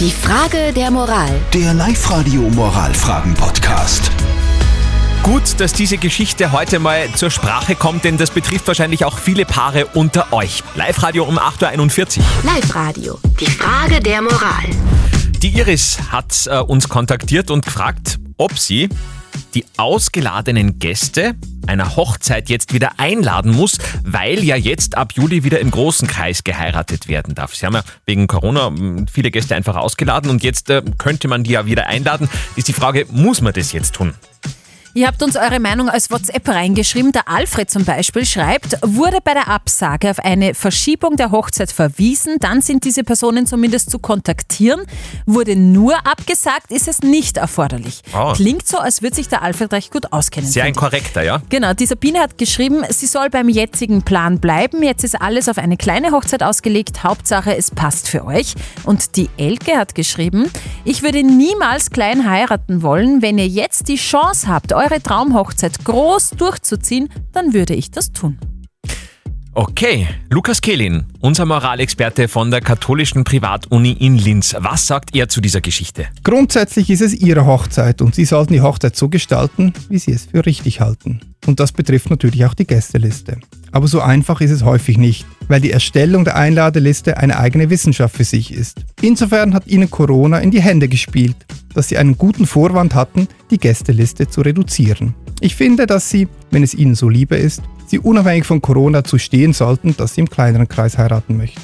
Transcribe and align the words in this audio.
Die 0.00 0.10
Frage 0.10 0.72
der 0.72 0.90
Moral. 0.90 1.30
Der 1.52 1.72
Live-Radio 1.72 2.42
Moralfragen-Podcast. 2.50 4.10
Gut, 5.22 5.42
dass 5.58 5.72
diese 5.72 5.98
Geschichte 5.98 6.50
heute 6.50 6.80
mal 6.80 7.08
zur 7.14 7.30
Sprache 7.30 7.76
kommt, 7.76 8.02
denn 8.02 8.16
das 8.16 8.32
betrifft 8.32 8.66
wahrscheinlich 8.66 9.04
auch 9.04 9.18
viele 9.18 9.44
Paare 9.44 9.86
unter 9.94 10.32
euch. 10.32 10.64
Live-Radio 10.74 11.22
um 11.22 11.38
8.41 11.38 12.18
Uhr. 12.18 12.24
Live-Radio. 12.42 13.20
Die 13.38 13.46
Frage 13.46 14.00
der 14.00 14.20
Moral. 14.20 14.64
Die 15.42 15.56
Iris 15.56 15.98
hat 16.10 16.48
äh, 16.48 16.58
uns 16.58 16.88
kontaktiert 16.88 17.52
und 17.52 17.64
gefragt, 17.64 18.18
ob 18.36 18.58
sie 18.58 18.88
die 19.54 19.64
ausgeladenen 19.76 20.78
Gäste 20.78 21.34
einer 21.66 21.96
Hochzeit 21.96 22.48
jetzt 22.48 22.72
wieder 22.72 22.98
einladen 22.98 23.52
muss, 23.52 23.78
weil 24.02 24.44
ja 24.44 24.56
jetzt 24.56 24.96
ab 24.96 25.12
Juli 25.14 25.44
wieder 25.44 25.60
im 25.60 25.70
großen 25.70 26.08
Kreis 26.08 26.44
geheiratet 26.44 27.08
werden 27.08 27.34
darf. 27.34 27.54
Sie 27.54 27.64
haben 27.66 27.74
ja 27.74 27.84
wegen 28.06 28.26
Corona 28.26 28.70
mm, 28.70 29.06
viele 29.10 29.30
Gäste 29.30 29.54
einfach 29.54 29.76
ausgeladen 29.76 30.30
und 30.30 30.42
jetzt 30.42 30.70
äh, 30.70 30.82
könnte 30.98 31.28
man 31.28 31.44
die 31.44 31.52
ja 31.52 31.66
wieder 31.66 31.86
einladen. 31.86 32.28
Ist 32.56 32.68
die 32.68 32.72
Frage, 32.72 33.06
muss 33.10 33.40
man 33.40 33.52
das 33.52 33.72
jetzt 33.72 33.94
tun? 33.94 34.14
Ihr 34.96 35.08
habt 35.08 35.24
uns 35.24 35.34
eure 35.34 35.58
Meinung 35.58 35.88
als 35.88 36.12
WhatsApp 36.12 36.48
reingeschrieben. 36.48 37.10
Der 37.10 37.28
Alfred 37.28 37.68
zum 37.68 37.84
Beispiel 37.84 38.24
schreibt, 38.24 38.78
wurde 38.80 39.18
bei 39.24 39.34
der 39.34 39.48
Absage 39.48 40.08
auf 40.08 40.20
eine 40.20 40.54
Verschiebung 40.54 41.16
der 41.16 41.32
Hochzeit 41.32 41.72
verwiesen, 41.72 42.36
dann 42.38 42.60
sind 42.60 42.84
diese 42.84 43.02
Personen 43.02 43.44
zumindest 43.48 43.90
zu 43.90 43.98
kontaktieren. 43.98 44.82
Wurde 45.26 45.56
nur 45.56 45.96
abgesagt, 46.06 46.70
ist 46.70 46.86
es 46.86 47.00
nicht 47.00 47.38
erforderlich. 47.38 48.02
Oh. 48.16 48.34
Klingt 48.34 48.68
so, 48.68 48.78
als 48.78 49.02
würde 49.02 49.16
sich 49.16 49.26
der 49.26 49.42
Alfred 49.42 49.72
recht 49.72 49.90
gut 49.90 50.12
auskennen. 50.12 50.48
Sehr 50.48 50.62
ein 50.62 50.76
korrekter, 50.76 51.24
ja? 51.24 51.42
Genau, 51.48 51.72
die 51.72 51.86
Sabine 51.86 52.20
hat 52.20 52.38
geschrieben, 52.38 52.84
sie 52.88 53.06
soll 53.06 53.30
beim 53.30 53.48
jetzigen 53.48 54.02
Plan 54.02 54.38
bleiben. 54.38 54.80
Jetzt 54.84 55.02
ist 55.02 55.20
alles 55.20 55.48
auf 55.48 55.58
eine 55.58 55.76
kleine 55.76 56.12
Hochzeit 56.12 56.44
ausgelegt. 56.44 57.02
Hauptsache, 57.02 57.56
es 57.56 57.72
passt 57.72 58.08
für 58.08 58.24
euch. 58.24 58.54
Und 58.84 59.16
die 59.16 59.28
Elke 59.38 59.76
hat 59.76 59.96
geschrieben, 59.96 60.52
ich 60.84 61.02
würde 61.02 61.24
niemals 61.24 61.90
klein 61.90 62.30
heiraten 62.30 62.82
wollen. 62.82 63.22
Wenn 63.22 63.38
ihr 63.38 63.48
jetzt 63.48 63.88
die 63.88 63.96
Chance 63.96 64.46
habt, 64.46 64.72
eure 64.84 65.02
Traumhochzeit 65.02 65.84
groß 65.84 66.30
durchzuziehen, 66.30 67.08
dann 67.32 67.54
würde 67.54 67.74
ich 67.74 67.90
das 67.90 68.12
tun. 68.12 68.38
Okay, 69.56 70.08
Lukas 70.30 70.60
Kehlin, 70.60 71.04
unser 71.20 71.46
Moralexperte 71.46 72.26
von 72.26 72.50
der 72.50 72.60
katholischen 72.60 73.22
Privatuni 73.22 73.92
in 73.92 74.18
Linz. 74.18 74.56
Was 74.58 74.88
sagt 74.88 75.14
er 75.14 75.28
zu 75.28 75.40
dieser 75.40 75.60
Geschichte? 75.60 76.06
Grundsätzlich 76.24 76.90
ist 76.90 77.00
es 77.00 77.14
Ihre 77.14 77.46
Hochzeit 77.46 78.02
und 78.02 78.16
Sie 78.16 78.24
sollten 78.24 78.52
die 78.52 78.62
Hochzeit 78.62 78.96
so 78.96 79.08
gestalten, 79.08 79.72
wie 79.88 79.98
Sie 79.98 80.10
es 80.10 80.26
für 80.26 80.44
richtig 80.44 80.80
halten. 80.80 81.20
Und 81.46 81.60
das 81.60 81.70
betrifft 81.70 82.10
natürlich 82.10 82.44
auch 82.44 82.54
die 82.54 82.66
Gästeliste. 82.66 83.38
Aber 83.70 83.86
so 83.86 84.00
einfach 84.00 84.40
ist 84.40 84.50
es 84.50 84.64
häufig 84.64 84.98
nicht, 84.98 85.24
weil 85.46 85.60
die 85.60 85.70
Erstellung 85.70 86.24
der 86.24 86.36
Einladeliste 86.36 87.16
eine 87.18 87.38
eigene 87.38 87.70
Wissenschaft 87.70 88.16
für 88.16 88.24
sich 88.24 88.52
ist. 88.52 88.84
Insofern 89.02 89.54
hat 89.54 89.68
Ihnen 89.68 89.88
Corona 89.88 90.40
in 90.40 90.50
die 90.50 90.62
Hände 90.62 90.88
gespielt, 90.88 91.36
dass 91.74 91.88
Sie 91.88 91.98
einen 91.98 92.16
guten 92.16 92.46
Vorwand 92.46 92.94
hatten, 92.94 93.28
die 93.50 93.58
Gästeliste 93.58 94.28
zu 94.28 94.40
reduzieren. 94.40 95.14
Ich 95.40 95.54
finde, 95.56 95.86
dass 95.86 96.08
Sie, 96.10 96.28
wenn 96.50 96.62
es 96.62 96.74
Ihnen 96.74 96.94
so 96.94 97.08
lieber 97.08 97.36
ist, 97.36 97.62
Sie 97.86 97.98
unabhängig 97.98 98.46
von 98.46 98.62
Corona 98.62 99.04
zu 99.04 99.18
stehen 99.18 99.52
sollten, 99.52 99.96
dass 99.96 100.14
Sie 100.14 100.20
im 100.22 100.30
kleineren 100.30 100.68
Kreis 100.68 100.96
heiraten 100.96 101.36
möchten. 101.36 101.60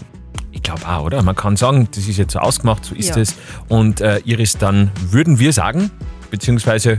Ich 0.53 0.63
glaube 0.63 0.87
auch, 0.87 1.05
oder? 1.05 1.23
Man 1.23 1.35
kann 1.37 1.57
sagen, 1.57 1.89
das 1.95 2.07
ist 2.07 2.19
jetzt 2.19 2.33
so 2.33 2.41
ausgemacht, 2.41 2.85
so 2.85 2.95
ist 2.95 3.11
Ja. 3.11 3.23
es. 3.23 3.35
Und 3.69 4.01
äh, 4.01 4.19
Iris, 4.25 4.59
dann 4.59 4.91
würden 5.11 5.39
wir 5.39 5.53
sagen, 5.53 5.91
beziehungsweise 6.31 6.99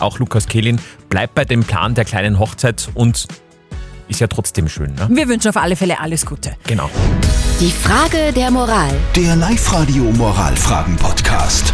auch 0.00 0.18
Lukas 0.18 0.46
Kehlin, 0.48 0.80
bleibt 1.08 1.34
bei 1.34 1.44
dem 1.44 1.62
Plan 1.62 1.94
der 1.94 2.04
kleinen 2.04 2.38
Hochzeit 2.38 2.88
und 2.94 3.28
ist 4.08 4.20
ja 4.20 4.26
trotzdem 4.26 4.68
schön, 4.68 4.94
ne? 4.94 5.08
Wir 5.10 5.28
wünschen 5.28 5.48
auf 5.48 5.56
alle 5.56 5.74
Fälle 5.76 5.98
alles 6.00 6.24
Gute. 6.26 6.52
Genau. 6.66 6.90
Die 7.60 7.70
Frage 7.70 8.32
der 8.34 8.50
Moral. 8.50 8.90
Der 9.14 9.34
Live-Radio 9.36 10.04
Moralfragen-Podcast. 10.12 11.72